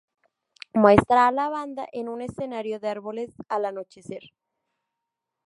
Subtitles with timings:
[0.73, 4.31] Muestra a la banda en un escenario de árboles al anochecer.